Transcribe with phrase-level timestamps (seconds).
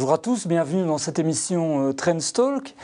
[0.00, 2.74] Bonjour à tous, bienvenue dans cette émission euh, Trendstalk.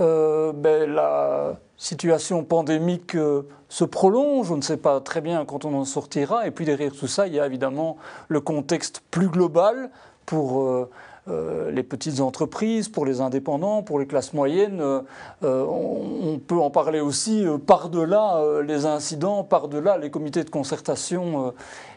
[0.00, 5.64] Euh, ben, la situation pandémique euh, se prolonge, on ne sait pas très bien quand
[5.64, 9.28] on en sortira, et puis derrière tout ça, il y a évidemment le contexte plus
[9.28, 9.88] global
[10.26, 10.90] pour euh,
[11.26, 14.82] euh, les petites entreprises, pour les indépendants, pour les classes moyennes.
[14.82, 15.00] Euh,
[15.42, 21.54] on, peut en parler aussi euh, par-delà euh, les incidents, par-delà les comités de concertation.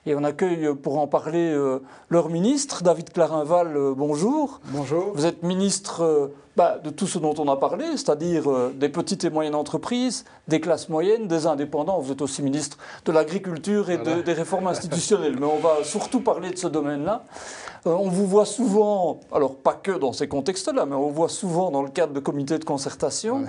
[0.07, 1.79] Et on accueille euh, pour en parler euh,
[2.09, 4.61] leur ministre, David Clarinval, euh, bonjour.
[4.69, 5.11] Bonjour.
[5.13, 9.25] Vous êtes ministre euh, bah, de tout ce dont on a parlé, c'est-à-dire des petites
[9.25, 11.99] et moyennes entreprises, des classes moyennes, des indépendants.
[11.99, 15.35] Vous êtes aussi ministre de l'agriculture et de- des réformes institutionnelles.
[15.39, 17.25] Mais on va surtout parler de ce domaine-là.
[17.85, 21.69] On vous voit souvent, alors pas que dans ces contextes-là, mais on vous voit souvent
[21.71, 23.43] dans le cadre de comités de concertation.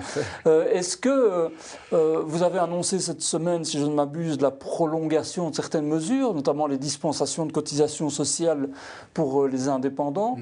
[0.45, 1.49] Est-ce que
[1.91, 6.48] vous avez annoncé cette semaine, si je ne m'abuse, la prolongation de certaines mesures, notamment
[6.67, 8.69] les dispensations de cotisations sociales
[9.13, 10.37] pour euh, les indépendants.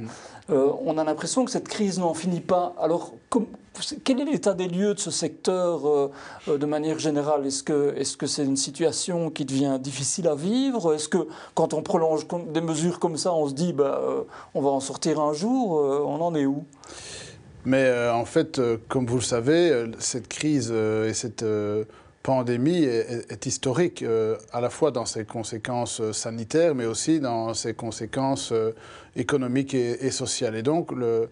[0.50, 2.74] Euh, On a l'impression que cette crise n'en finit pas.
[2.80, 3.14] Alors,
[4.04, 7.46] quel est l'état des lieux de ce secteur euh, de manière générale?
[7.46, 7.64] Est-ce
[8.18, 10.94] que c'est une situation qui devient difficile à vivre?
[10.94, 14.62] Est-ce que quand on prolonge des mesures comme ça, on se dit bah, euh, on
[14.62, 16.64] va en sortir un jour On en est où?
[17.68, 21.44] Mais euh, en fait, euh, comme vous le savez, cette crise euh, et cette
[22.28, 27.54] pandémie est, historique, euh, à la fois dans ses conséquences euh, sanitaires, mais aussi dans
[27.54, 28.74] ses conséquences euh,
[29.16, 30.58] économiques et, sociales.
[30.58, 31.30] Et donc, le,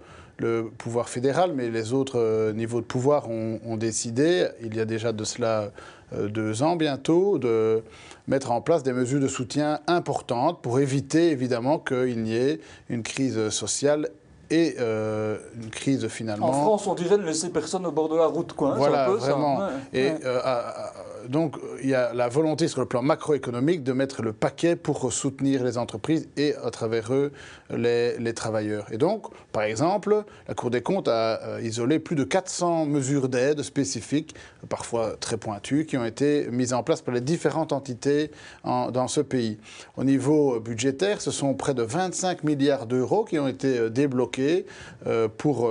[0.77, 5.11] pouvoir fédéral, mais les autres niveaux de pouvoir ont, ont décidé, il y a déjà
[5.11, 5.71] de cela
[6.13, 7.83] deux ans bientôt, de
[8.27, 13.01] mettre en place des mesures de soutien importantes pour éviter évidemment qu'il n'y ait une
[13.01, 14.09] crise sociale
[14.49, 16.47] et euh, une crise finalement.
[16.49, 18.71] En France, on dirait ne laisser personne au bord de la route, quoi.
[18.73, 19.31] hein, Voilà, un peu ça.
[19.31, 19.57] vraiment.
[19.59, 20.19] Ouais, Et ouais.
[20.25, 20.93] euh, à- à-
[21.29, 25.11] donc, il y a la volonté sur le plan macroéconomique de mettre le paquet pour
[25.11, 27.31] soutenir les entreprises et, à travers eux,
[27.69, 28.85] les, travailleurs.
[28.91, 33.29] Et donc, par exemple, la Cour des comptes a euh, isolé plus de 400 mesures
[33.29, 34.35] d'aide spécifiques,
[34.67, 38.31] parfois très pointues, qui ont été mises en place par les différentes entités
[38.63, 39.57] en- dans ce pays.
[39.97, 44.65] Au niveau budgétaire, ce sont près de 25 milliards d'euros qui ont été euh, débloqués
[45.07, 45.69] euh, pour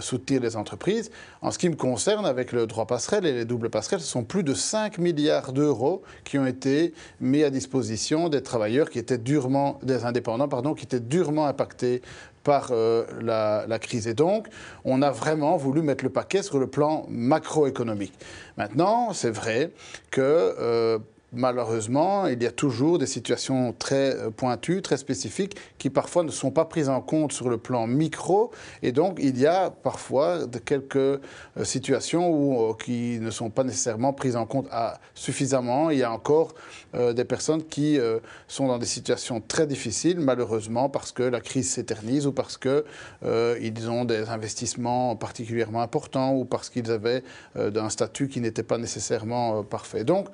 [0.00, 1.10] soutenir les entreprises.
[1.44, 4.24] En ce qui me concerne, avec le droit passerelle et les doubles passerelles, ce sont
[4.24, 9.18] plus de 5 milliards d'euros qui ont été mis à disposition des travailleurs qui étaient
[9.18, 12.00] durement, des indépendants, pardon, qui étaient durement impactés
[12.44, 14.08] par euh, la, crise.
[14.08, 14.48] Et donc,
[14.86, 18.14] on a vraiment voulu mettre le paquet sur le plan macroéconomique.
[18.56, 19.70] Maintenant, c'est vrai
[20.10, 20.98] que euh,
[21.34, 26.30] malheureusement, il y a toujours des situations très euh, pointues, très spécifiques, qui parfois ne
[26.30, 28.50] sont pas prises en compte sur le plan micro.
[28.82, 31.20] Et donc, il y a parfois de quelques euh,
[31.62, 34.68] situations où, euh, qui ne sont pas nécessairement prises en compte
[35.14, 35.90] suffisamment.
[35.90, 36.54] Il y a encore
[36.94, 37.98] des personnes qui
[38.46, 42.84] sont dans des situations très difficiles, malheureusement, parce que la crise s'éternise ou parce qu'ils
[43.24, 47.22] ils ont des investissements particulièrement importants ou parce qu'ils avaient
[47.56, 50.04] un statut qui n'était pas nécessairement parfait.
[50.04, 50.28] Donc,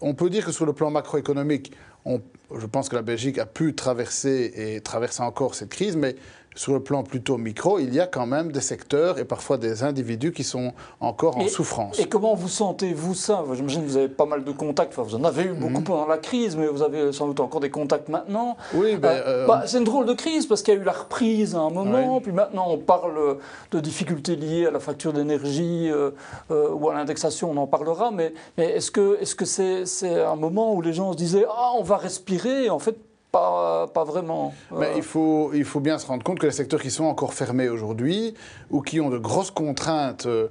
[0.00, 1.72] on peut dire que sur le plan macroéconomique,
[2.04, 2.20] on-
[2.58, 6.16] je pense que la Belgique a pu traverser et traverse encore cette crise, mais
[6.60, 9.82] sur le plan plutôt micro, il y a quand même des secteurs et parfois des
[9.82, 11.98] individus qui sont encore en Et- souffrance.
[11.98, 14.92] Et comment vous sentez-vous ça J'imagine que vous avez pas mal de contacts.
[14.92, 15.84] Enfin, vous en avez eu beaucoup Mhm.
[15.84, 18.58] pendant la crise, mais vous avez sans doute encore des contacts maintenant.
[18.74, 20.84] Oui, ben, Euh, euh, bah, c'est une drôle de crise parce qu'il y a eu
[20.84, 23.38] la reprise à un moment, puis maintenant on parle
[23.70, 26.10] de difficultés liées à la facture d'énergie euh,
[26.50, 28.10] euh, ou à l'indexation, on en parlera.
[28.10, 31.46] Mais, mais est-ce que est-ce que c'est c'est un moment où les gens se disaient
[31.48, 32.96] ah on va respirer et en fait
[33.32, 34.52] pas pas vraiment.
[34.72, 37.04] Mais Euh, il, faut, il faut bien se rendre compte que les secteurs qui sont
[37.04, 38.34] encore fermés aujourd'hui
[38.70, 40.48] ou qui ont de grosses contraintes euh,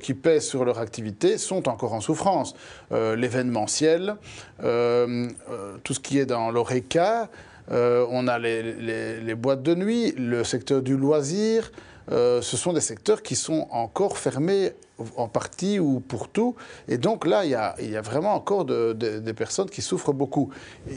[0.00, 2.54] qui pèsent sur leur activité sont encore en souffrance.
[2.92, 4.16] Euh, L'événementiel,
[4.58, 7.28] tout ce qui est dans l'ORECA,
[7.70, 11.70] on a les, les- les boîtes de nuit, le secteur du loisir.
[12.10, 14.72] ce sont des secteurs qui sont encore fermés
[15.16, 16.54] en partie ou pour tout.
[16.88, 17.54] Et donc là, il y
[17.96, 20.50] a, vraiment encore de- de- des personnes qui souffrent beaucoup.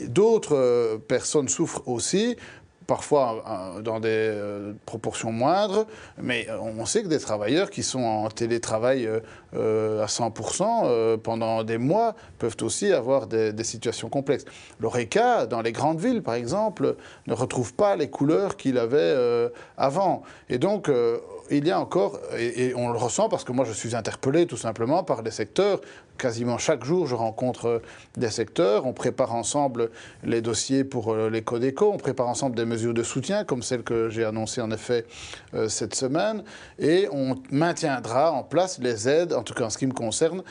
[0.07, 2.35] D'autres euh, personnes souffrent aussi
[2.87, 3.43] parfois
[3.77, 5.87] euh, dans des euh, proportions moindres,
[6.21, 9.09] mais on sait que des travailleurs qui sont en télétravail
[9.53, 14.45] à 100% euh, pendant des mois peuvent aussi avoir des, des situations complexes.
[14.79, 19.15] L'ORECA, dans les grandes villes par exemple, ne retrouve pas les couleurs qu'il avait
[19.77, 20.21] avant.
[20.49, 20.87] Et donc,
[21.51, 24.57] il y a encore, et, on le ressent parce que moi je suis interpellé tout
[24.57, 25.79] simplement par des secteurs.
[26.17, 27.81] Quasiment chaque jour, je rencontre euh,
[28.15, 28.85] des secteurs.
[28.85, 29.89] On prépare ensemble
[30.23, 31.91] les dossiers pour euh, les Codeco.
[31.93, 35.05] On prépare ensemble des mesures de soutien, comme celle que j'ai annoncée en effet
[35.53, 36.43] euh, cette semaine.
[36.79, 40.41] Et on maintiendra en place les aides, en tout cas en ce qui me concerne,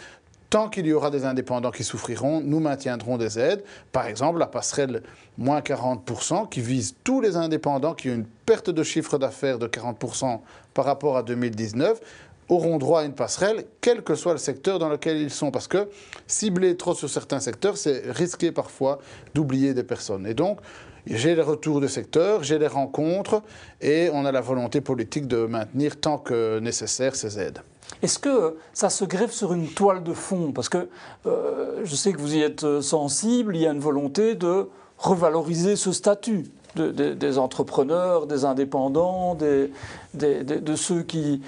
[0.55, 3.65] tant qu'il y aura des indépendants qui souffriront, nous maintiendrons des aides.
[3.91, 5.03] Par exemple, la passerelle
[5.37, 9.67] moins 40% qui vise tous les indépendants qui ont une perte de chiffre d'affaires de
[9.67, 10.39] 40%
[10.73, 12.01] par rapport à 2019
[12.49, 15.51] auront droit à une passerelle, quel que soit le secteur dans lequel ils sont.
[15.51, 15.89] Parce que
[16.29, 19.01] cibler trop sur certains secteurs, c'est risquer parfois
[19.35, 20.25] d'oublier des personnes.
[20.25, 20.61] Et donc,
[21.05, 23.43] j'ai les retours de secteur, j'ai les rencontres,
[23.81, 27.59] et on a la volonté politique de maintenir tant que nécessaire ces aides.
[28.03, 30.53] Est-ce que ça se greffe sur une toile de fond?
[30.53, 30.89] Parce que
[31.27, 34.69] euh, je sais que vous y êtes euh, sensible, il y a une volonté de
[34.99, 36.45] revaloriser ce statut
[36.77, 41.41] des entrepreneurs, des indépendants, de ceux qui,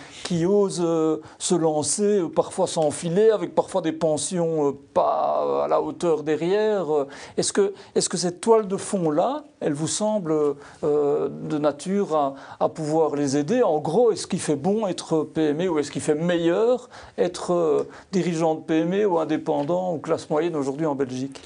[0.46, 5.80] osent euh, se lancer, euh, parfois s'enfiler, avec parfois des pensions euh, pas à la
[5.80, 6.86] hauteur derrière.
[7.36, 7.72] Est-ce que,
[8.16, 10.34] cette toile de fond-là, elle vous semble
[10.82, 13.62] de nature à, pouvoir les aider?
[13.62, 16.88] En gros, est-ce qu'il fait bon être PME ou est-ce qu'il fait meilleur
[17.18, 21.40] être dirigeant de PME ou indépendant ou classe moyenne aujourd'hui en Belgique?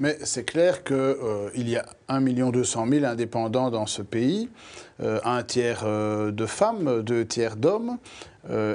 [0.00, 4.48] Mais c'est clair qu'il euh, y a 1 200 000 indépendants dans ce pays,
[5.00, 7.98] euh, un tiers euh, de femmes, deux tiers d'hommes,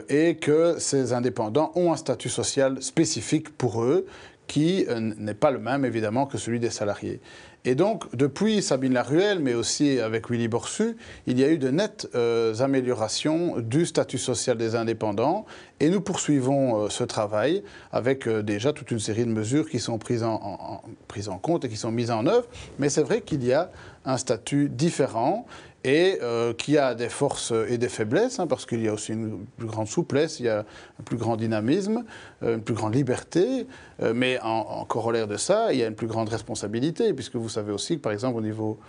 [0.09, 4.05] et que ces indépendants ont un statut social spécifique pour eux
[4.45, 7.21] qui n'est pas le même évidemment que celui des salariés.
[7.63, 10.97] Et donc, depuis Sabine Laruelle, mais aussi avec Willy Borsu,
[11.27, 15.45] il y a eu de nettes euh, améliorations du statut social des indépendants.
[15.79, 19.79] Et nous poursuivons euh, ce travail avec euh, déjà toute une série de mesures qui
[19.79, 22.47] sont prises en, prises en compte et qui sont mises en œuvre.
[22.79, 23.69] Mais c'est vrai qu'il y a
[24.05, 25.45] un statut différent
[25.83, 29.13] et euh, qui a des forces et des faiblesses, hein, parce qu'il y a aussi
[29.13, 32.03] une plus grande souplesse, il y a un plus grand dynamisme,
[32.43, 33.65] euh, une plus grande liberté,
[34.01, 37.49] euh, mais en, corollaire de ça, il y a une plus grande responsabilité, puisque vous
[37.49, 38.79] savez aussi que, par exemple, au niveau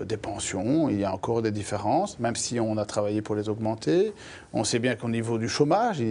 [0.00, 3.48] des pensions, il y a encore des différences, même si on a travaillé pour les
[3.48, 4.12] augmenter.
[4.52, 6.02] On sait bien qu'au niveau du chômage,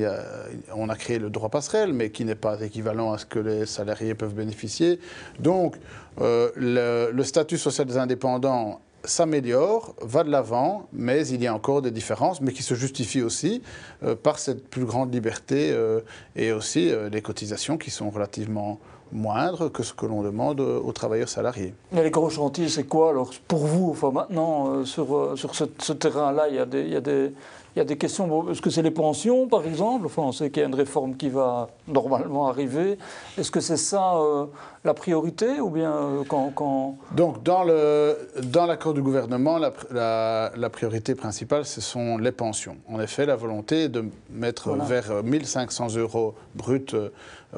[0.75, 3.65] on a créé le droit passerelle, mais qui n'est pas équivalent à ce que les
[3.65, 4.99] salariés peuvent bénéficier.
[5.39, 5.77] Donc,
[6.19, 11.81] le, le statut social des indépendants s'améliore, va de l'avant, mais il y a encore
[11.81, 13.61] des différences, mais qui se justifient aussi
[14.03, 16.01] euh, par cette plus grande liberté euh,
[16.35, 18.79] et aussi euh, les cotisations qui sont relativement
[19.11, 21.73] moindres que ce que l'on demande aux travailleurs salariés.
[21.91, 26.47] Mais les gros chantiers, c'est quoi alors pour vous enfin, Maintenant, sur, sur ce, terrain-là,
[26.47, 27.31] il, il y a des
[27.75, 28.49] il y a des questions.
[28.49, 30.05] Est-ce que c'est les pensions, par exemple?
[30.05, 32.97] Enfin, on sait qu'il y a une réforme qui va normalement arriver.
[33.37, 34.45] Est-ce que c'est ça euh,
[34.83, 40.69] la priorité ou bien euh, quand, Donc, dans, le, dans l'accord du gouvernement, la, la,
[40.69, 42.77] priorité principale, ce sont les pensions.
[42.87, 47.09] En effet, la volonté de mettre vers 1500 euros bruts euh,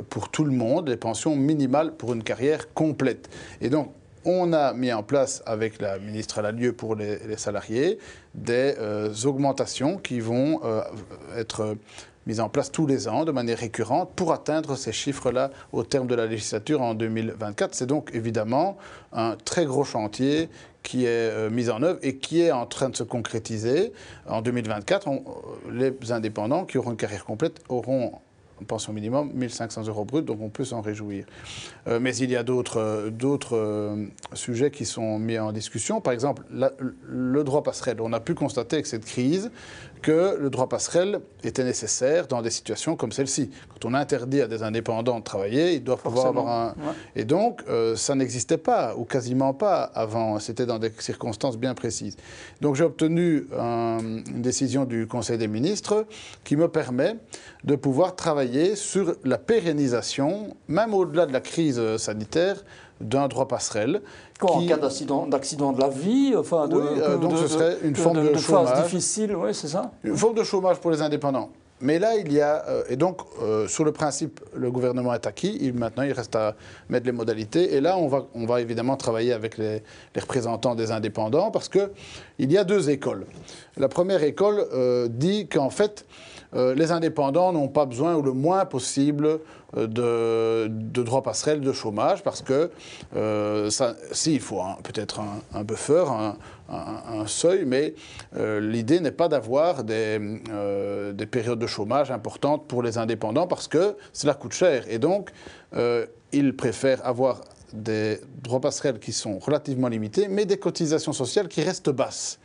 [0.10, 3.30] pour tout le monde, les pensions minimales pour une carrière complète.
[3.62, 3.92] Et donc,
[4.26, 7.98] on a mis en place avec la ministre Lalieu pour les, salariés
[8.36, 10.82] des euh, augmentations qui vont euh,
[11.36, 11.76] être
[12.28, 16.08] mises en place tous les ans de manière récurrente pour atteindre ces chiffres-là au terme
[16.08, 17.74] de la législature en 2024.
[17.74, 18.78] C'est donc évidemment
[19.12, 20.50] un très gros chantier
[20.84, 23.94] qui est euh, mis en œuvre et qui est en train de se concrétiser.
[24.28, 25.10] En 2024,
[25.72, 28.14] les indépendants qui auront une carrière complète auront
[28.66, 31.25] pension minimum, 1500 euros brut, donc on peut s'en réjouir.
[31.88, 32.80] Euh, mais il y a d'autres
[33.54, 36.02] euh, sujets qui sont mis en discussion.
[36.02, 37.98] Par exemple, le droit passerelle.
[38.02, 39.52] On a pu constater avec cette crise
[40.01, 43.50] que le droit passerelle était nécessaire dans des situations comme celle-ci.
[43.69, 46.75] Quand on interdit à des indépendants de travailler, ils doivent pouvoir avoir un...
[47.15, 50.39] Et donc, euh, ça n'existait pas, ou quasiment pas avant.
[50.39, 52.17] C'était dans des circonstances bien précises.
[52.62, 56.05] Donc j'ai obtenu une décision du Conseil des ministres
[56.43, 57.15] qui me permet
[57.63, 62.63] de pouvoir travailler sur la pérennisation, même au-delà de la crise sanitaire,
[63.01, 64.01] d'un droit passerelle.
[64.41, 67.96] En cas d'accident, d'accident de la vie, enfin, de, oui, euh, donc ce serait une
[67.96, 69.91] forme de, chômage difficile, oui, c'est ça.
[70.03, 71.50] Une forme de chômage pour les indépendants.
[71.79, 72.63] Mais là, il y a.
[72.67, 75.58] Euh, et donc, euh, sur le principe, le gouvernement est acquis.
[75.62, 76.55] Il, maintenant, il reste à
[76.89, 77.75] mettre les modalités.
[77.75, 79.81] Et là, on va, on va évidemment travailler avec les,
[80.15, 81.89] les représentants des indépendants parce qu'il
[82.39, 83.25] y a deux écoles.
[83.77, 84.67] La première école
[85.10, 86.05] dit qu'en fait,
[86.53, 89.39] les indépendants n'ont pas besoin, ou le moins possible,
[89.75, 92.72] de, de droits passerelles de chômage, parce que,
[93.16, 93.70] euh,
[94.12, 95.22] si, il faut peut-être
[95.54, 96.06] un, buffer,
[96.70, 97.94] un, seuil, mais
[98.38, 100.20] l'idée n'est pas d'avoir des,
[101.13, 104.86] des, périodes de chômage importantes pour les indépendants, parce que cela coûte cher.
[104.90, 105.32] Et donc,
[106.32, 107.42] ils préfèrent avoir
[107.74, 112.40] des droits passerelles qui sont relativement limités, mais des cotisations sociales qui restent basses.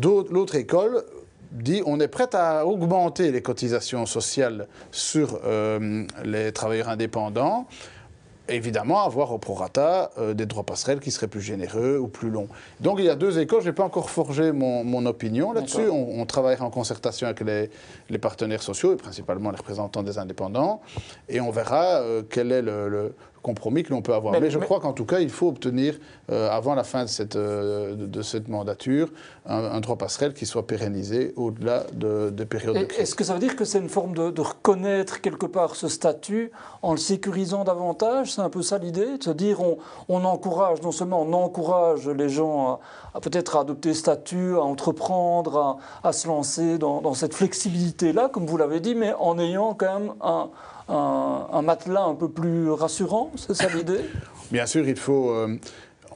[0.00, 1.04] L'autre école
[1.52, 7.66] dit on est prêt à augmenter les cotisations sociales sur euh, les travailleurs indépendants
[8.48, 12.48] évidemment avoir au prorata euh, des droits passerelles qui seraient plus généreux ou plus longs.
[12.80, 15.88] Donc il y a deux écoles, je n'ai pas encore forgé mon, opinion là-dessus.
[15.90, 17.40] On, travaillera en concertation avec
[18.08, 20.80] les, partenaires sociaux et principalement les représentants des indépendants
[21.28, 24.38] et on verra euh, quel est le, compromis que l'on peut avoir.
[24.40, 25.98] Mais, je crois qu'en tout cas, il faut obtenir,
[26.30, 29.08] euh, avant la fin de cette, euh, de, cette mandature,
[29.46, 33.00] un, droit passerelle qui soit pérennisé au-delà de, des périodes de crise.
[33.00, 36.52] Est-ce que ça veut dire que c'est une forme de, reconnaître quelque part ce statut
[36.82, 38.32] en le sécurisant davantage?
[38.32, 42.08] C'est un peu ça l'idée De se dire on, on, encourage, non seulement on encourage
[42.08, 42.80] les gens
[43.11, 48.46] à, peut-être adopter statut, à entreprendre, à, à se lancer dans, dans cette flexibilité-là, comme
[48.46, 50.50] vous l'avez dit, mais en ayant quand même un
[50.88, 54.00] un, matelas un peu plus rassurant, c'est ça l'idée?
[54.50, 55.30] Bien sûr, il faut...
[55.30, 55.56] Euh,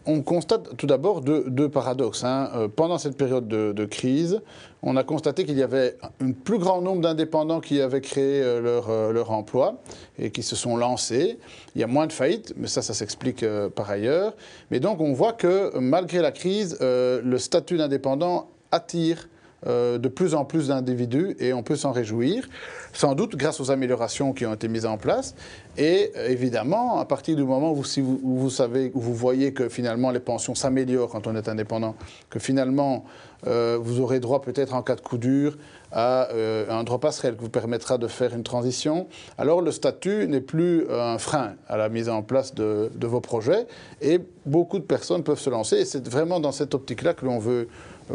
[0.06, 2.24] on constate tout d'abord deux, paradoxes.
[2.24, 2.50] Hein.
[2.54, 4.40] Euh, pendant cette période de, crise,
[4.82, 8.60] on a constaté qu'il y avait un plus grand nombre d'indépendants qui avaient créé euh,
[8.60, 9.80] leur, leur, emploi
[10.18, 11.38] et qui se sont lancés.
[11.74, 13.44] Il y a moins de faillites, mais ça, ça s'explique
[13.74, 14.34] par ailleurs.
[14.70, 19.28] Mais donc, on voit que malgré la crise, le statut d'indépendant attire
[19.66, 22.48] euh, de plus en plus d'individus et on peut s'en réjouir,
[22.92, 25.34] sans doute grâce aux améliorations qui ont été mises en place.
[25.76, 29.68] Et euh, évidemment, à partir du moment où, si vous, savez, où vous voyez que
[29.68, 31.96] finalement les pensions s'améliorent quand on est indépendant,
[32.30, 33.04] que finalement
[33.48, 35.58] euh, vous aurez droit peut-être en cas de coup dur
[35.90, 36.28] à
[36.68, 39.06] un droit passerelle qui vous permettra de faire une transition,
[39.38, 43.66] alors le statut n'est plus un frein à la mise en place de, vos projets
[44.02, 45.76] et beaucoup de personnes peuvent se lancer.
[45.76, 47.68] Et c'est vraiment dans cette optique-là que l'on veut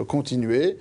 [0.07, 0.77] continuer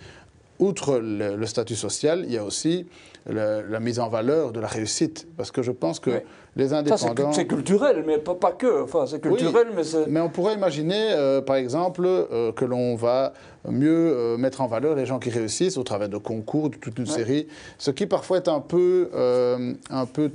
[0.61, 2.87] outre le, statut social, il y a aussi
[3.27, 5.27] la mise en valeur de la réussite.
[5.37, 6.23] Parce que je pense que
[6.57, 7.33] les indépendants.
[7.33, 8.83] C'est culturel, mais pas, que.
[8.83, 10.07] Enfin, c'est culturel, mais c'est.
[10.09, 13.33] Mais on pourrait imaginer, euh, par exemple, euh, que l'on va
[13.69, 16.99] mieux euh, mettre en valeur les gens qui réussissent au travers de concours, de toute
[16.99, 17.47] une série,
[17.79, 19.11] ce qui parfois est un peu,
[19.91, 20.31] un peu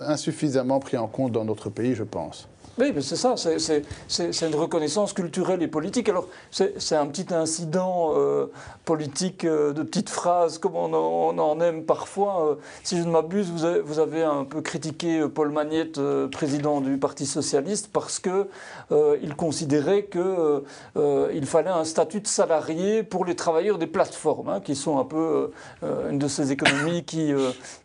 [0.00, 2.48] insuffisamment pris en compte dans notre pays, je pense.
[2.78, 6.08] Oui, mais c'est ça, c'est une reconnaissance culturelle et politique.
[6.08, 8.46] Alors, c'est un petit incident euh,
[8.84, 12.46] politique euh, de petites phrases, comme on en, aime parfois.
[12.46, 13.50] Euh, si je ne m'abuse,
[13.84, 16.00] vous, avez un peu critiqué Paul Magnette,
[16.30, 23.34] président du Parti Socialiste, parce qu'il considérait qu'il fallait un statut de salarié pour les
[23.34, 25.50] travailleurs des plateformes, hein, qui sont un peu
[25.82, 27.32] une de ces économies qui,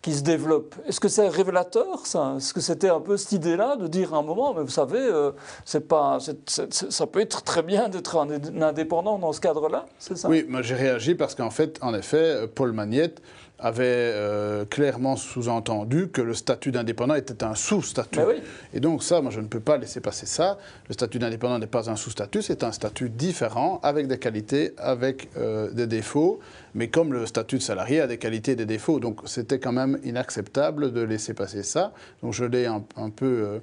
[0.02, 0.76] qui se développent.
[0.88, 2.36] Est-ce que c'est révélateur, ça?
[2.38, 5.32] Est-ce que c'était un peu cette idée-là, de dire à un moment, savez, savez, euh,
[5.66, 8.30] c'est pas, ça peut être très bien d'être un
[8.62, 10.30] indépendant dans ce cadre-là, c'est ça?
[10.30, 13.22] Oui, moi j'ai réagi parce qu'en fait, en effet, Paul Magnette
[13.60, 18.20] avait euh, clairement sous-entendu que le statut d'indépendant était un sous-statut.
[18.20, 18.42] Ben
[18.74, 20.58] Et donc ça, moi je ne peux pas laisser passer ça.
[20.90, 25.30] Le statut d'indépendant n'est pas un sous-statut, c'est un statut différent, avec des qualités, avec
[25.38, 26.40] euh, des défauts,
[26.74, 29.00] mais comme le statut de salarié a des qualités et des défauts.
[29.00, 31.94] Donc c'était quand même inacceptable de laisser passer ça.
[32.22, 33.26] Donc je l'ai un, peu...
[33.26, 33.60] Euh,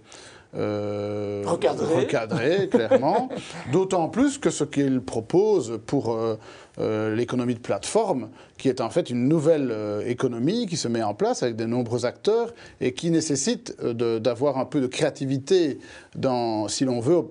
[1.45, 2.69] recadré.
[2.69, 3.29] clairement.
[3.73, 6.39] D'autant plus que ce qu'il propose pour euh,
[6.79, 8.29] euh, l'économie de plateforme,
[8.59, 9.75] qui est en fait une nouvelle
[10.07, 14.65] économie qui se met en place avec de nombreux acteurs et qui nécessite d'avoir un
[14.65, 15.79] peu de créativité
[16.15, 17.23] dans, si l'on veut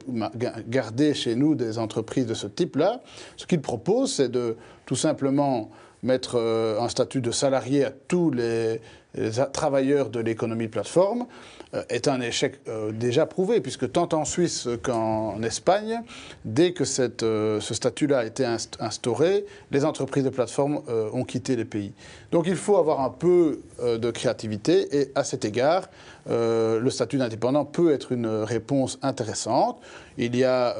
[0.68, 3.01] garder chez nous des entreprises de ce type-là.
[3.38, 5.70] Ce qu'il propose, c'est de tout simplement
[6.04, 8.82] mettre un statut de salarié à tous les
[9.53, 11.25] travailleurs de l'économie plateforme
[11.74, 16.01] euh, est un échec euh, déjà prouvé, puisque tant en Suisse qu'en Espagne,
[16.44, 16.84] dès que
[17.24, 18.46] euh, ce statut-là a été
[18.80, 20.82] instauré, les entreprises de plateforme
[21.13, 21.94] ont quitté les pays.
[22.32, 25.89] Donc il faut avoir un peu de créativité, et à cet égard,
[26.27, 29.80] le statut d'indépendant peut être une réponse intéressante.
[30.18, 30.75] Il y a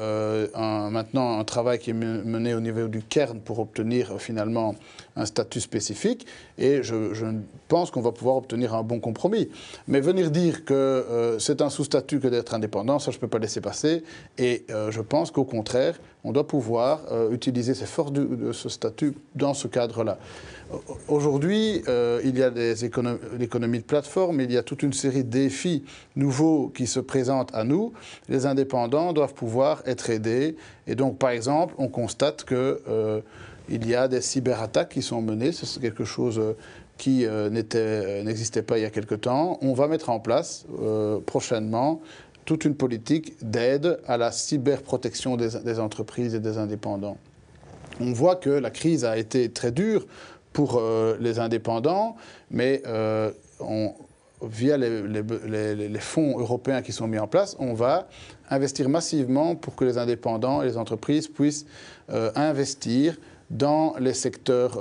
[0.90, 4.74] maintenant un travail qui est mené au niveau du Cairn pour obtenir finalement
[5.16, 6.26] un statut spécifique,
[6.58, 7.26] et je, je
[7.68, 9.48] pense qu'on va pouvoir obtenir un bon compromis.
[9.88, 13.28] Mais venir dire que euh, c'est un sous-statut que d'être indépendant, ça je ne peux
[13.28, 14.02] pas laisser passer.
[14.38, 18.68] Et euh, je pense qu'au contraire, on doit pouvoir euh, utiliser ces forces de, ce
[18.68, 20.18] statut dans ce cadre-là.
[21.06, 21.82] Aujourd'hui,
[22.24, 22.50] il y a
[23.38, 25.84] l'économie de plateforme, il y a toute une série de défis
[26.16, 27.92] nouveaux qui se présentent à nous.
[28.30, 30.56] Les indépendants doivent pouvoir être aidés.
[30.86, 33.22] Et donc, par exemple, on constate que
[33.68, 35.52] il y a des cyberattaques qui sont menées.
[35.52, 36.40] C'est quelque chose
[36.98, 39.58] qui euh, euh, n'existait pas il y a quelque temps.
[39.62, 42.00] On va mettre en place euh, prochainement
[42.44, 47.16] toute une politique d'aide à la cyberprotection des, entreprises et des indépendants.
[48.00, 50.06] On voit que la crise a été très dure
[50.52, 50.82] pour
[51.20, 52.16] les indépendants,
[52.50, 52.82] mais
[54.42, 58.08] via les, fonds européens qui sont mis en place, on va
[58.50, 61.64] investir massivement pour que les indépendants et les entreprises puissent
[62.08, 63.16] investir
[63.50, 64.80] dans les secteurs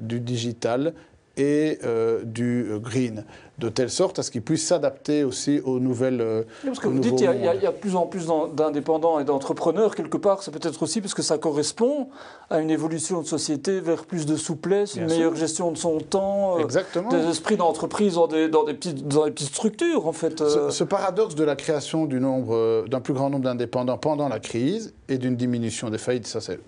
[0.00, 0.94] du digital
[1.36, 1.78] et
[2.24, 3.24] du green
[3.62, 6.20] de telle sorte à ce qu'ils puissent s'adapter aussi aux nouvelles.
[6.20, 9.24] Euh, parce que vous dites qu'il y, y, a de plus en plus d'indépendants et
[9.24, 12.08] d'entrepreneurs, quelque part, c'est peut-être aussi parce que ça correspond
[12.50, 16.58] à une évolution de société vers plus de souplesse, une meilleure gestion de son temps,
[16.58, 20.40] euh, des esprits d'entreprise dans des, dans, des petites, dans des petites structures, en fait.
[20.40, 20.70] Euh.
[20.70, 25.18] Ce, paradoxe de la création du d'un plus grand nombre d'indépendants pendant la crise et
[25.18, 26.58] d'une diminution des faillites, ça c'est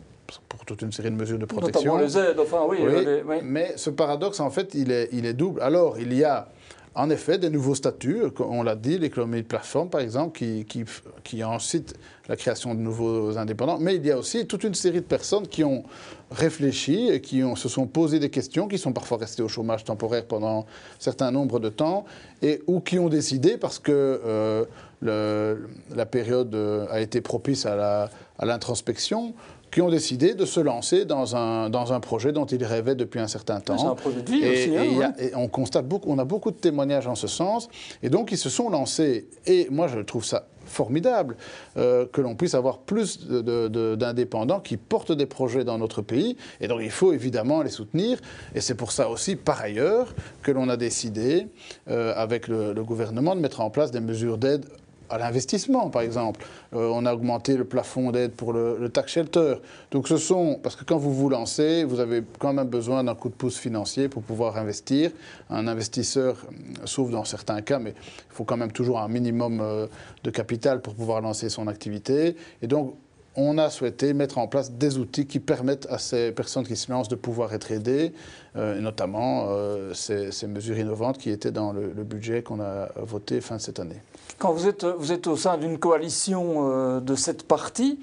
[0.48, 1.96] pour toute une série de mesures de protection.
[1.96, 2.78] Notamment les aides, enfin oui.
[3.26, 3.36] oui.
[3.42, 5.60] Mais ce paradoxe, en fait, il est, il est double.
[5.60, 6.48] Alors, il y a
[6.96, 10.84] en effet, des nouveaux statuts, on l'a dit, l'économie de plateforme, par exemple, qui, qui,
[11.24, 11.94] qui incite
[12.28, 13.78] la création de nouveaux indépendants.
[13.80, 15.82] Mais il y a aussi toute une série de personnes qui ont
[16.30, 19.82] réfléchi et qui ont, se sont posé des questions, qui sont parfois restées au chômage
[19.82, 20.64] temporaire pendant un
[21.00, 22.04] certain nombre de temps,
[22.42, 23.90] et, ou qui ont décidé, parce que
[24.24, 24.64] euh,
[25.02, 28.08] le, la période euh, a été propice à
[28.40, 29.34] l'introspection,
[29.74, 33.18] qui ont décidé de se lancer dans un, dans un projet dont ils rêvaient depuis
[33.18, 33.76] un certain temps.
[33.76, 35.02] C'est un projet de vie aussi.
[35.02, 37.68] Hein, et, on constate beaucoup, on a beaucoup de témoignages en ce sens.
[38.00, 39.26] Et donc, ils se sont lancés.
[39.46, 41.36] Et moi, je trouve ça formidable
[41.76, 46.36] euh, que l'on puisse avoir plus d'indépendants qui portent des projets dans notre pays.
[46.60, 48.18] Et donc, il faut évidemment les soutenir.
[48.54, 50.14] Et c'est pour ça aussi, par ailleurs,
[50.44, 51.48] que l'on a décidé,
[51.90, 54.66] euh, avec le, le gouvernement, de mettre en place des mesures d'aide
[55.11, 56.44] à l'investissement, par exemple.
[56.75, 59.56] Euh, on a augmenté le plafond d'aide pour le, tax shelter.
[59.90, 63.14] Donc ce sont, parce que quand vous vous lancez, vous avez quand même besoin d'un
[63.14, 65.11] coup de pouce financier pour pouvoir investir.
[65.50, 69.61] Un investisseur, euh, sauf dans certains cas, mais il faut quand même toujours un minimum
[69.61, 69.87] euh,
[70.23, 72.37] de capital pour pouvoir lancer son activité.
[72.62, 72.96] Et donc
[73.37, 76.92] on a souhaité mettre en place des outils qui permettent à ces personnes qui se
[76.92, 78.12] lancent de pouvoir être aidées,
[78.54, 79.49] notamment
[79.92, 84.00] ces, mesures innovantes qui étaient dans le, budget qu'on a voté fin de cette année.
[84.38, 88.00] Quand vous êtes, vous êtes au sein d'une coalition euh, de cette partie,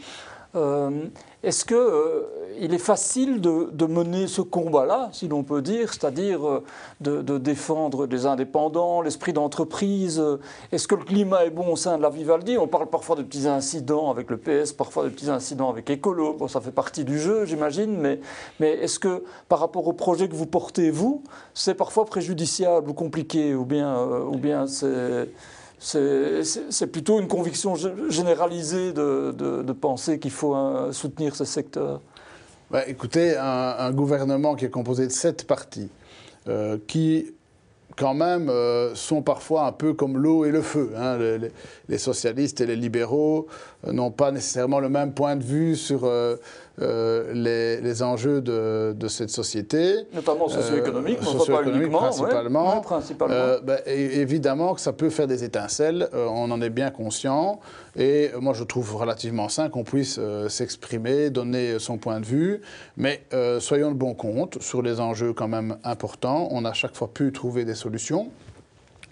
[1.43, 2.27] est-ce qu'il euh,
[2.59, 6.63] est facile de, mener ce combat-là, si l'on peut dire, c'est-à-dire euh,
[6.99, 10.21] de, défendre les indépendants, l'esprit d'entreprise
[10.71, 12.57] Est-ce que le climat est bon au sein de la Vivaldi?
[12.57, 16.33] On parle parfois de petits incidents avec le PS, parfois de petits incidents avec Écolo.
[16.33, 18.19] Bon, ça fait partie du jeu, j'imagine, mais,
[18.59, 21.23] mais est-ce que par rapport au projet que vous portez, vous,
[21.53, 25.29] c'est parfois préjudiciable ou compliqué, ou bien, euh, ou bien c'est
[25.81, 27.75] c'est plutôt une conviction
[28.09, 32.01] généralisée de, penser qu'il faut euh, soutenir ce secteur.
[32.69, 35.89] Bah, écoutez, un, gouvernement qui est composé de sept partis,
[36.47, 37.33] euh, qui
[37.97, 40.91] quand même euh, sont parfois un peu comme l'eau et le feu.
[40.95, 41.17] Hein.
[41.89, 43.47] Les, socialistes et les libéraux
[43.85, 46.09] n'ont pas nécessairement le même point de vue sur
[46.79, 50.07] euh, les, enjeux de, cette société.
[50.13, 51.57] Notamment socio-économiques, euh, socio
[51.91, 52.81] principalement.
[53.29, 57.59] Euh, ben, évidemment que ça peut faire des étincelles, on en est bien conscient.
[57.97, 62.61] Et moi, je trouve relativement sain qu'on puisse s'exprimer, donner son point de vue.
[62.95, 63.21] Mais
[63.59, 66.47] soyons de bon compte sur les enjeux quand même importants.
[66.51, 68.29] On a chaque fois pu trouver des solutions.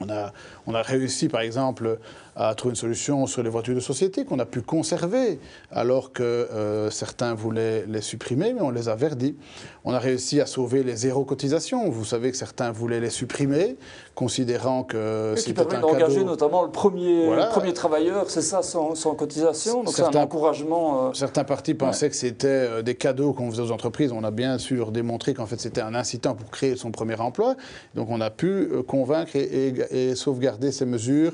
[0.01, 0.31] On a,
[0.65, 1.99] on a, réussi, par exemple,
[2.35, 5.39] à trouver une solution sur les voitures de société qu'on a pu conserver,
[5.71, 9.35] alors que euh, certains voulaient les supprimer, mais on les a verdis.
[9.83, 11.89] On a réussi à sauver les zéro cotisations.
[11.89, 13.77] Vous savez que certains voulaient les supprimer,
[14.15, 15.91] considérant que c'était un cadeau.
[15.91, 19.83] d'engager notamment le premier, premier travailleur, c'est ça, sans, cotisation.
[19.83, 21.09] Donc c'est un encouragement.
[21.09, 24.11] Euh, certains partis pensaient que c'était euh, des cadeaux qu'on faisait aux entreprises.
[24.11, 27.55] On a bien sûr démontré qu'en fait c'était un incitant pour créer son premier emploi.
[27.95, 31.33] Donc on a pu convaincre et, et sauvegarder ces mesures.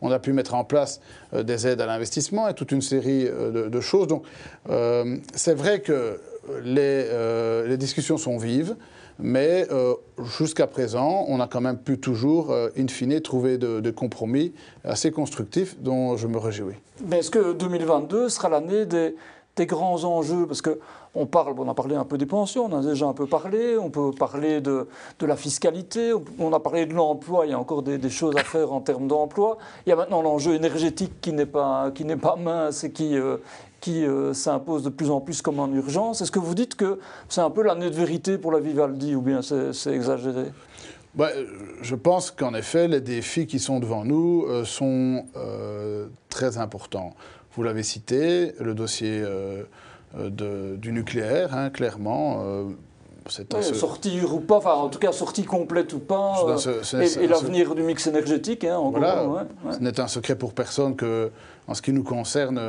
[0.00, 1.00] On a pu mettre en place
[1.34, 4.06] euh, des aides à l'investissement et toute une série euh, de, choses.
[4.06, 4.24] Donc,
[4.70, 6.20] euh, c'est vrai que
[6.62, 7.06] les,
[7.66, 8.76] les, discussions sont vives.
[9.18, 9.66] Mais
[10.38, 14.52] jusqu'à présent, on a quand même pu toujours, in fine, trouver de, compromis
[14.84, 16.74] assez constructifs dont je me réjouis.
[17.08, 19.16] Mais est-ce que 2022 sera l'année des,
[19.56, 20.46] des, grands enjeux?
[20.46, 20.78] Parce que
[21.16, 23.76] on, parle, on a parlé un peu des pensions, on a déjà un peu parlé,
[23.78, 24.86] on peut parler de,
[25.20, 28.72] la fiscalité, on a parlé de l'emploi, il y a encore des, choses à faire
[28.72, 29.58] en termes d'emploi.
[29.86, 33.38] Il y a maintenant l'enjeu énergétique qui n'est pas, qui pas mince et qui, euh,
[33.80, 36.20] qui euh, s'impose de plus en plus comme en urgence.
[36.20, 39.22] Est-ce que vous dites que c'est un peu l'année de vérité pour la Vivaldi ou
[39.22, 40.52] bien c'est exagéré?
[41.14, 41.30] Bah,
[41.80, 45.24] je pense qu'en effet, les défis qui sont devant nous euh, sont
[46.28, 47.14] très importants.
[47.54, 49.24] Vous l'avez cité, le dossier
[50.18, 52.42] euh, du nucléaire, hein, clairement.
[52.42, 52.64] Euh,
[53.28, 57.82] sortie ou pas, enfin en tout cas sortie complète ou pas, euh, et, l'avenir du
[57.82, 59.38] mix énergétique, hein, en gros.
[59.72, 61.32] Ce n'est un secret pour personne que,
[61.66, 62.60] en ce qui nous concerne,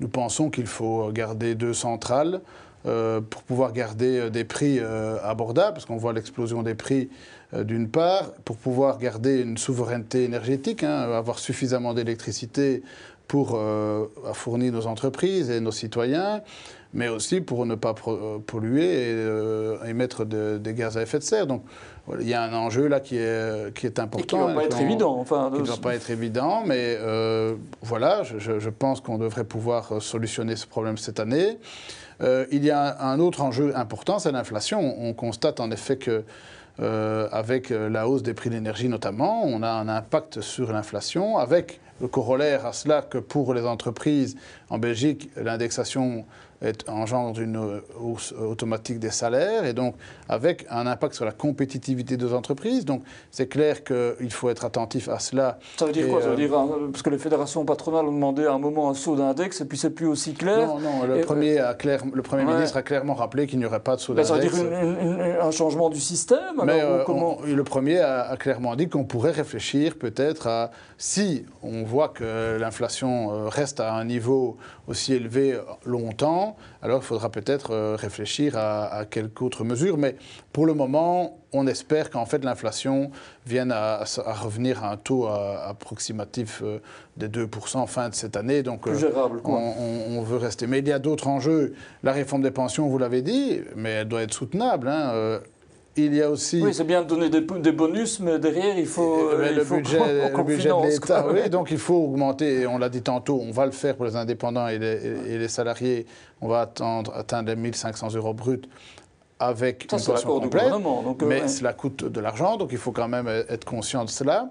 [0.00, 2.40] nous pensons qu'il faut garder deux centrales
[2.82, 4.80] pour pouvoir garder des prix
[5.22, 7.08] abordables, parce qu'on voit l'explosion des prix
[7.52, 12.82] d'une part, pour pouvoir garder une souveraineté énergétique, hein, avoir suffisamment d'électricité
[13.28, 13.58] pour
[14.34, 16.42] fournir nos entreprises et nos citoyens,
[16.92, 17.94] mais aussi pour ne pas
[18.46, 21.46] polluer et émettre des gaz à effet de serre.
[21.46, 21.64] Donc,
[22.20, 24.18] il y a un enjeu là qui est, qui est important.
[24.22, 25.16] Et qui ne doit pas être évident.
[25.18, 26.98] Enfin, qui ne doit pas être évident, mais
[27.82, 31.58] voilà, je, je pense qu'on devrait pouvoir solutionner ce problème cette année.
[32.20, 34.94] il y a un autre enjeu important, c'est l'inflation.
[35.00, 36.24] On constate en effet que
[36.80, 40.72] euh, avec euh, la hausse des prix de l'énergie notamment, on a un impact sur
[40.72, 44.36] l'inflation, avec le corollaire à cela que pour les entreprises
[44.70, 46.24] en Belgique, l'indexation
[46.88, 49.94] engendre une hausse automatique des salaires et donc
[50.28, 52.84] avec un impact sur la compétitivité des entreprises.
[52.84, 55.58] Donc c'est clair qu'il faut être attentif à cela.
[55.76, 58.12] Ça veut dire quoi Ça veut euh, dire, hein, parce que les fédérations patronales ont
[58.12, 60.66] demandé à un moment un saut d'index et puis c'est plus aussi clair.
[60.66, 63.80] Non, non, le premier, a clair, le premier ministre a clairement rappelé qu'il n'y aurait
[63.80, 64.30] pas de saut d'index.
[64.30, 67.38] Ben, ça veut dire un changement du système Mais euh, comment...
[67.44, 73.32] Le premier a, clairement dit qu'on pourrait réfléchir peut-être à, si on voit que l'inflation
[73.32, 79.04] euh, reste à un niveau aussi élevé longtemps, alors il faudra peut-être euh, réfléchir à,
[79.10, 79.96] quelques autres mesures.
[79.96, 80.16] Mais
[80.52, 83.10] pour le moment, on espère qu'en fait l'inflation
[83.46, 86.80] vienne à, revenir à un taux approximatif euh,
[87.16, 88.62] des 2% fin de cette année.
[88.62, 89.58] Donc, Plus gérable, quoi.
[89.58, 90.66] On, veut rester.
[90.66, 91.74] Mais il y a d'autres enjeux.
[92.02, 94.88] La réforme des pensions, vous l'avez dit, mais elle doit être soutenable.
[94.88, 95.40] Hein,
[95.96, 96.60] il y a aussi.
[96.62, 99.30] Oui, c'est bien de donner des, bonus, mais derrière, il faut.
[99.32, 102.88] Eh ben, le, budget, le budget de l'État, oui, donc il faut augmenter, on l'a
[102.88, 106.06] dit tantôt, on va le faire pour les indépendants et les, salariés,
[106.40, 108.62] on va attendre, atteindre les 1500 euros bruts
[109.46, 112.92] avec Ça, une pension complète, donc, euh, mais cela coûte de l'argent, donc il faut
[112.92, 114.50] quand même être conscient de cela.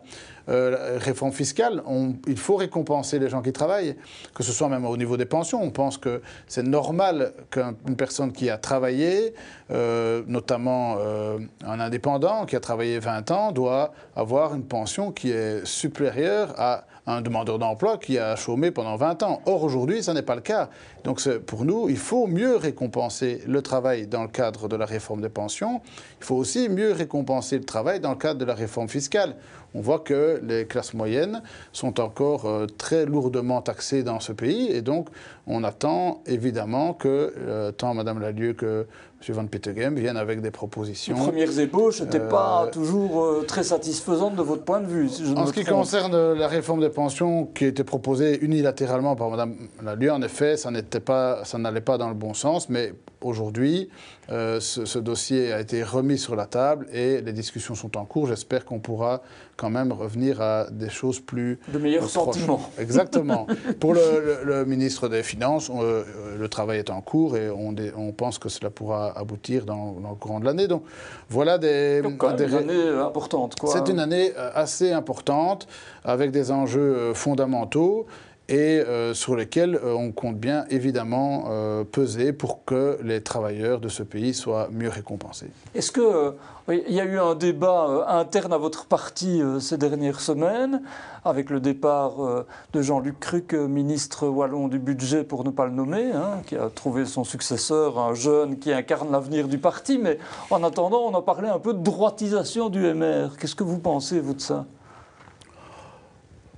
[0.50, 1.82] Euh, réforme fiscale,
[2.28, 3.96] il faut récompenser les gens qui travaillent,
[4.34, 5.62] que ce soit même au niveau des pensions.
[5.62, 9.34] On pense que c'est normal qu'une personne qui a travaillé,
[9.72, 15.32] euh, notamment euh, un indépendant qui a travaillé 20 ans, doit avoir une pension qui
[15.32, 19.42] est supérieure à un demandeur d'emploi qui a chômé pendant 20 ans.
[19.46, 20.70] Or, aujourd'hui, ça n'est pas le cas.
[21.04, 25.22] Donc, pour nous, il faut mieux récompenser le travail dans le cadre de la réforme
[25.22, 25.82] des pensions.
[26.20, 29.36] Il faut aussi mieux récompenser le travail dans le cadre de la réforme fiscale
[29.76, 34.70] on voit que les classes moyennes sont encore euh, très lourdement taxées dans ce pays.
[34.72, 35.10] Et donc,
[35.48, 38.86] on attend évidemment que euh, tant Mme Lalieu que
[39.28, 39.36] M.
[39.36, 41.16] Van Petegem viennent avec des propositions.
[41.16, 45.10] Les premières ébauches n'étaient pas euh, toujours très satisfaisantes de votre point de vue.
[45.36, 49.56] en ce qui concerne la réforme des pensions qui a été proposée unilatéralement par Mme
[49.82, 51.44] Lalieu, en effet, ça n'allait pas,
[51.86, 52.70] pas dans le bon sens.
[52.70, 53.90] Mais aujourd'hui,
[54.30, 58.28] ce, ce, dossier a été remis sur la table et les discussions sont en cours.
[58.28, 59.22] J'espère qu'on pourra
[59.64, 61.58] quand même revenir à des choses plus...
[61.70, 62.70] De meilleurs sentiments.
[62.78, 63.48] Exactement.
[63.80, 66.04] Pour le, ministre des Finances, euh,
[66.38, 70.16] le travail est en cours et on, on, pense que cela pourra aboutir dans, le
[70.16, 70.68] courant de l'année.
[70.68, 70.84] Donc
[71.30, 72.02] voilà des...
[72.02, 73.56] Donc, une année importante.
[73.68, 75.66] C'est une année euh, assez importante
[76.04, 78.06] avec des enjeux euh, fondamentaux
[78.50, 83.80] et euh, sur lesquels euh, on compte bien évidemment euh, peser pour que les travailleurs
[83.80, 85.50] de ce pays soient mieux récompensés.
[85.76, 90.82] Est-ce qu'il il y a eu un débat interne à votre parti ces dernières semaines,
[91.26, 96.14] avec le départ de Jean-Luc Cruc, ministre wallon du budget pour ne pas le nommer,
[96.14, 99.98] hein, qui a trouvé son successeur, un jeune qui incarne l'avenir du parti.
[99.98, 100.20] Mais
[100.52, 103.36] en attendant, on a parlé un peu de droitisation du MR.
[103.38, 104.66] Qu'est-ce que vous pensez, vous, de ça?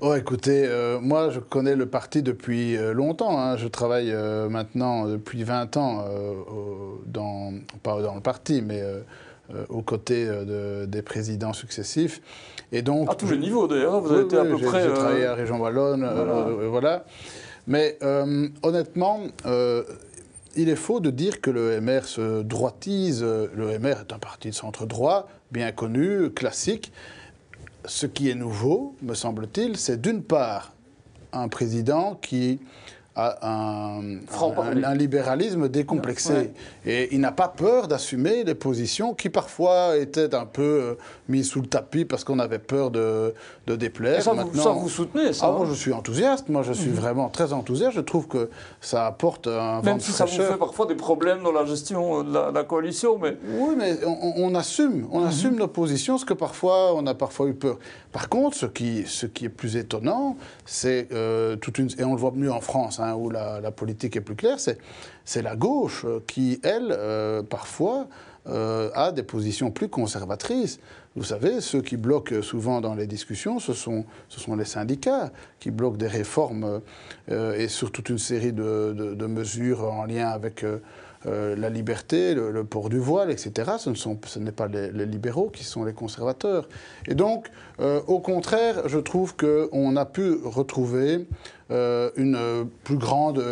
[0.01, 3.39] Oh, écoutez, euh, moi je connais le parti depuis euh, longtemps.
[3.39, 3.55] Hein.
[3.55, 6.03] Je travaille euh, maintenant depuis 20 ans,
[7.05, 8.83] dans, pas dans le parti, mais
[9.69, 10.27] aux côtés
[10.87, 12.21] des présidents successifs.
[12.71, 14.83] Et donc, à tous les niveaux d'ailleurs, vous avez été à peu près.
[14.83, 16.05] J'ai travaillé à Région Wallonne,
[16.69, 17.05] voilà.
[17.67, 17.97] Mais
[18.63, 19.21] honnêtement,
[20.57, 23.23] il est faux de dire que le MR se droitise.
[23.23, 26.91] Le MR est un parti de centre droit, bien connu, classique
[27.87, 30.73] ce qui est nouveau, me semble-t-il, c'est d'une part
[31.33, 32.59] un président qui
[33.15, 34.01] un,
[34.83, 36.51] un, libéralisme décomplexé.
[36.85, 40.93] Et il n'a pas peur d'assumer des positions qui parfois étaient un peu euh,
[41.29, 43.33] mises sous le tapis parce qu'on avait peur de,
[43.67, 44.21] de déplaire.
[44.21, 46.49] ça, Maintenant, vous, ça, vous, soutenez ça ah, Moi, hein je suis enthousiaste.
[46.49, 46.95] Moi, je suis mhm.
[46.95, 47.95] vraiment très enthousiaste.
[47.95, 48.49] Je trouve que
[48.81, 52.53] ça apporte un Même si ça vous fait parfois des problèmes dans la gestion de
[52.53, 53.17] la, coalition.
[53.17, 53.37] Mais...
[53.47, 55.07] Oui, mais on, assume.
[55.11, 55.27] On mhm.
[55.27, 57.77] assume nos positions, ce que parfois, on a parfois eu peur.
[58.11, 61.89] Par contre, ce qui, ce qui est plus étonnant, c'est euh, toute une...
[61.97, 65.41] Et on le voit mieux en France, hein, où la, politique est plus claire, c'est
[65.41, 68.07] la gauche qui, elle, euh, parfois,
[68.47, 70.79] euh, a des positions plus conservatrices.
[71.15, 75.31] Vous savez, ceux qui bloquent souvent dans les discussions, ce sont, ce sont les syndicats
[75.59, 76.81] qui bloquent des réformes
[77.29, 80.65] et sur toute une série de, de, mesures en lien avec
[81.25, 83.71] la liberté, le, port du voile, etc.
[83.77, 86.67] Ce ne sont, n'est pas les, libéraux qui sont les conservateurs.
[87.07, 91.27] Et donc, au contraire, je trouve qu'on a pu retrouver
[91.69, 93.43] une plus grande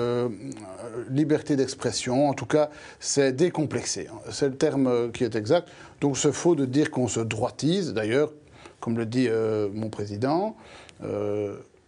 [1.09, 2.29] liberté d'expression.
[2.29, 4.07] En tout cas, c'est décomplexé.
[4.29, 5.67] C'est le terme qui est exact.
[6.01, 7.93] Donc, c'est faux de dire qu'on se droitise.
[7.93, 8.31] D'ailleurs,
[8.79, 9.29] comme le dit
[9.73, 10.55] mon président,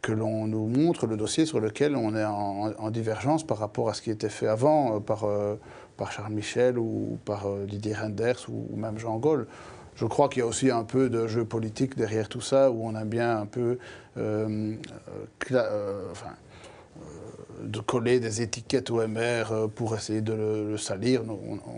[0.05, 3.95] que l'on nous montre le dossier sur lequel on est en, divergence par rapport à
[3.95, 5.55] ce qui était fait avant euh, par, euh,
[5.97, 9.47] par Charles Michel ou par euh, Didier Renders ou, même Jean Gaulle.
[9.95, 12.85] Je crois qu'il y a aussi un peu de jeu politique derrière tout ça, où
[12.85, 13.79] on a bien un peu
[17.63, 21.21] de coller des étiquettes au MR euh, pour essayer de le, salir.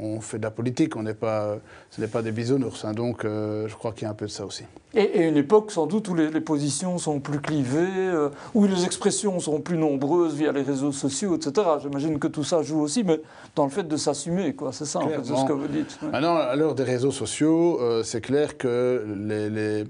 [0.02, 1.58] On, fait de la politique, on n'est pas,
[1.92, 2.86] ce n'est pas des bisounours.
[2.86, 4.64] Hein, donc euh, je crois qu'il y a un peu de ça aussi.
[4.94, 9.40] Et, une époque sans doute où les, positions sont plus clivées, euh, où les expressions
[9.40, 11.68] sont plus nombreuses via les réseaux sociaux, etc.
[11.82, 13.22] J'imagine que tout ça joue aussi, mais
[13.56, 14.72] dans le fait de s'assumer, quoi.
[14.72, 16.00] C'est ça, en fait, ce que vous dites.
[16.02, 19.86] Maintenant, à l'heure des réseaux sociaux, c'est clair que les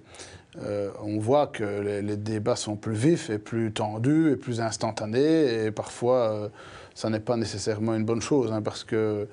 [0.63, 5.65] euh, on voit que les, débats sont plus vifs et plus tendus et plus instantanés.
[5.65, 6.49] Et parfois, euh,
[6.95, 9.27] ça n'est pas nécessairement une bonne chose, hein, parce que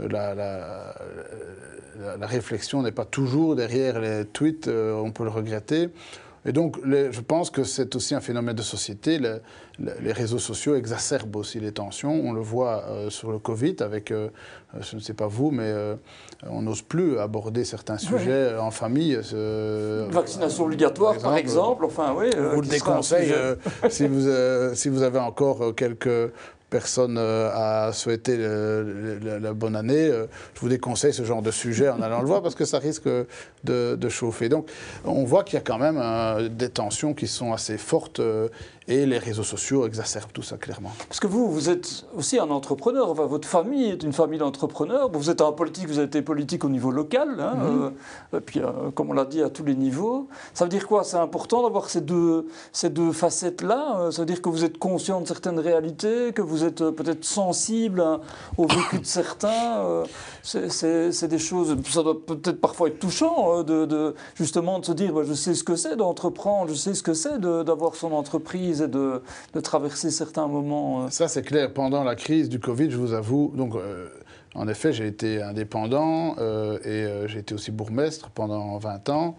[0.00, 0.94] euh, la,
[2.26, 5.88] réflexion n'est pas toujours derrière les tweets, on peut le regretter.
[6.48, 9.18] Et donc, je pense que c'est aussi un phénomène de société.
[9.78, 12.20] les réseaux sociaux exacerbent aussi les tensions.
[12.24, 15.72] On le voit sur le Covid avec, je ne sais pas vous, mais
[16.48, 19.18] on n'ose plus aborder certains sujets en famille.
[20.10, 21.84] Vaccination obligatoire, par exemple.
[21.84, 22.30] Enfin, oui.
[22.36, 23.56] Euh, vous le déconseille euh,
[23.88, 26.32] si, vous, euh, si vous avez encore quelques
[26.70, 27.50] personne euh,
[27.88, 32.20] a souhaité la bonne année, euh, je vous déconseille ce genre de sujet en allant
[32.20, 33.08] le voir parce que ça risque
[33.64, 34.48] de, chauffer.
[34.48, 34.68] Donc
[35.04, 38.20] on voit qu'il y a quand même euh, des tensions qui sont assez fortes
[38.88, 40.90] et les réseaux sociaux exacerbent tout ça clairement.
[41.08, 45.30] Parce que vous, vous êtes aussi un entrepreneur, votre famille est une famille d'entrepreneurs, vous
[45.30, 47.92] êtes un politique, vous avez été politique au niveau local, hein,
[48.32, 48.40] mhm.
[48.40, 48.60] puis
[48.94, 50.28] comme on l'a dit à tous les niveaux.
[50.54, 51.04] Ça veut dire quoi?
[51.04, 54.10] C'est important d'avoir ces deux, ces deux facettes-là?
[54.10, 57.24] Ça veut dire que vous êtes conscient de certaines réalités, que vous êtes euh, peut-être
[57.24, 58.20] sensible hein,
[58.56, 59.84] au vécu de certains.
[59.84, 60.04] Euh,
[60.42, 65.22] c'est des choses, ça doit peut-être parfois être touchant euh, de, justement de se dire,
[65.24, 68.88] je sais ce que c'est d'entreprendre, je sais ce que c'est d'avoir son entreprise et
[68.88, 69.22] de,
[69.62, 71.10] traverser certains moments.
[71.10, 71.72] Ça c'est clair.
[71.72, 73.74] Pendant la crise du Covid, je vous avoue, donc.
[74.54, 76.34] En effet, j'ai été indépendant
[76.84, 79.36] et j'ai été aussi bourgmestre pendant 20 ans.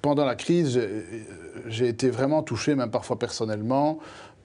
[0.00, 0.80] pendant la crise,
[1.66, 3.98] j'ai été vraiment touché, même parfois personnellement,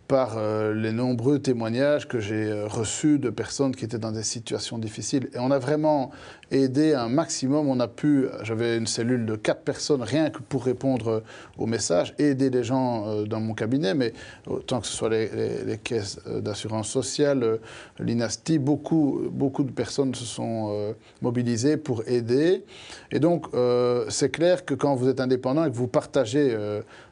[0.10, 4.23] par euh, les nombreux témoignages que j'ai euh, reçus de personnes qui étaient dans des
[4.23, 5.29] situations difficiles.
[5.34, 6.10] Et on a vraiment
[6.52, 7.68] aidé un maximum.
[7.68, 11.24] On a pu, j'avais une cellule de quatre personnes rien que pour répondre
[11.58, 14.14] aux messages, aider les gens euh, dans mon cabinet, mais
[14.48, 17.60] autant que ce soit les, caisses d'assurance sociale,
[18.00, 22.64] l'INASTI, beaucoup, beaucoup de personnes se sont mobilisées pour aider.
[23.12, 23.48] Et donc,
[24.10, 26.56] c'est clair que quand vous êtes indépendant et que vous partagez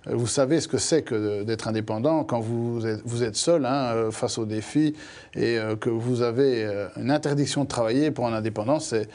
[0.10, 3.92] vous savez ce que c'est que d'être indépendant quand vous êtes, vous êtes seul hein,
[3.94, 4.94] euh, face aux défis
[5.36, 9.10] et euh, que vous avez euh, une interdiction de travailler pour un indépendant, c'est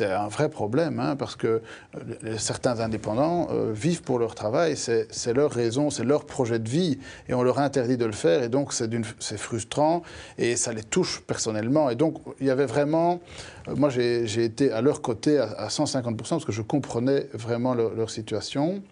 [0.00, 1.62] un vrai problème hein, parce que
[2.38, 6.98] certains indépendants vivent pour leur travail, c'est leur raison, c'est leur projet de vie
[7.28, 10.02] et on leur interdit de le faire et donc c'est frustrant
[10.38, 11.90] et ça les touche personnellement.
[11.90, 13.20] Et donc il y avait vraiment,
[13.68, 18.82] moi j'ai été à leur côté à, 150% parce que je comprenais vraiment leur situation.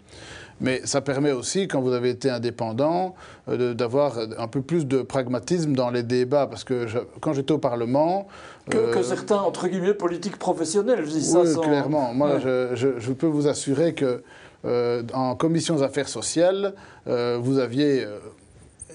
[0.61, 3.15] Mais ça permet aussi, quand vous avez été indépendant,
[3.49, 6.47] euh, d'avoir un peu plus de pragmatisme dans les débats.
[6.47, 6.87] Parce que
[7.21, 8.27] quand j'étais au Parlement...
[8.71, 11.61] Que, euh, certains, entre guillemets, politiques professionnels, je dis ça sans...
[11.61, 12.15] clairement.
[12.15, 14.23] Moi, je, peux vous assurer que
[14.65, 16.75] euh, en commission affaires sociales,
[17.07, 18.07] vous aviez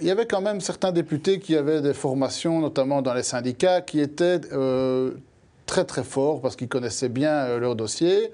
[0.02, 3.82] il y avait quand même certains députés qui avaient des formations, notamment dans les syndicats,
[3.82, 4.40] qui étaient
[5.70, 8.32] très très forts parce qu'ils connaissaient bien leur dossier.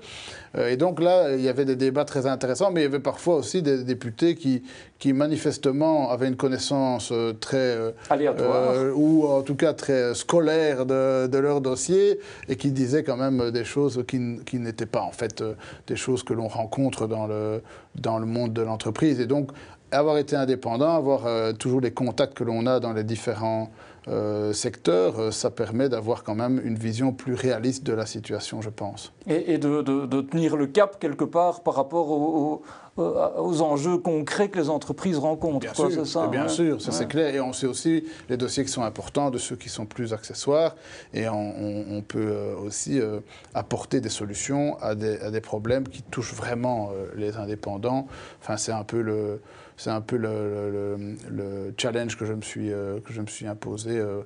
[0.57, 2.99] Euh, et donc là, il y avait des débats très intéressants, mais il y avait
[2.99, 4.63] parfois aussi des députés qui,
[4.99, 7.57] qui manifestement avaient une connaissance euh, très...
[7.57, 8.73] Euh, Aléatoire.
[8.95, 13.51] ou en tout cas très scolaire de, de, leur dossier, et qui disaient quand même
[13.51, 15.43] des choses qui, qui n'étaient pas en fait
[15.87, 17.61] des choses que l'on rencontre dans le,
[17.95, 19.19] dans le monde de l'entreprise.
[19.19, 19.51] Et donc,
[19.91, 23.69] avoir été indépendant, avoir toujours les contacts que l'on a dans les différents
[24.07, 28.61] euh, secteur, euh, ça permet d'avoir quand même une vision plus réaliste de la situation,
[28.61, 29.13] je pense.
[29.25, 32.61] Et, de, tenir le cap quelque part par rapport aux,
[33.61, 35.59] enjeux concrets que les entreprises rencontrent.
[35.59, 37.33] Bien sûr, ça, bien sûr, ça c'est clair.
[37.33, 40.75] Et on sait aussi les dossiers qui sont importants de ceux qui sont plus accessoires.
[41.13, 43.01] Et on, peut euh, aussi
[43.55, 48.07] apporter des solutions à des, à des, problèmes qui touchent vraiment les indépendants.
[48.41, 49.41] Enfin, c'est un peu le
[49.77, 52.99] c'est un peu le, challenge que je me suis, euh,
[53.45, 54.21] imposé euh,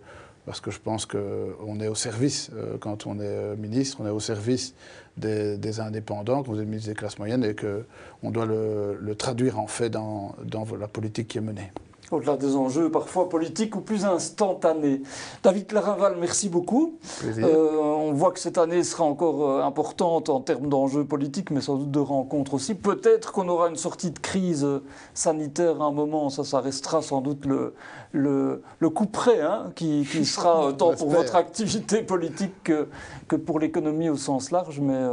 [0.46, 4.20] parce que je pense qu'on est au service, quand on est ministre, on est au
[4.20, 4.74] service
[5.18, 9.68] des, indépendants, que vous êtes ministre des classes moyennes, et qu'on doit le, traduire en
[9.68, 10.36] fait dans
[10.80, 11.72] la politique qui est menée
[12.12, 15.02] au-delà des enjeux parfois politiques ou plus instantanés.
[15.44, 16.98] David Clarinval, merci beaucoup.
[17.24, 21.62] Euh, on voit que cette année sera encore euh, importante en termes d'enjeux politiques, mais
[21.62, 22.76] sans doute de rencontres aussi.
[22.76, 24.68] Peut-être qu'on aura une sortie de crise
[25.14, 27.74] sanitaire à un moment, ça, ça restera sans doute le,
[28.12, 32.88] le, le coup près, hein, qui, sera tant pour votre activité politique que,
[33.28, 35.08] que pour l'économie au sens large, mais,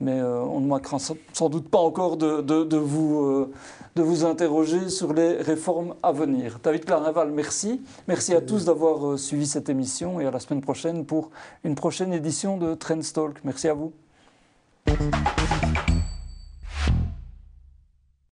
[0.00, 3.48] mais euh, on ne manquera sans doute pas encore de, de, vous
[3.98, 6.60] de vous interroger sur les réformes à venir.
[6.62, 7.82] David Clarnaval, merci.
[8.06, 11.30] Merci à tous d'avoir euh, suivi cette émission et à la semaine prochaine pour
[11.64, 13.38] une prochaine édition de Trendstalk.
[13.42, 13.92] Merci à vous.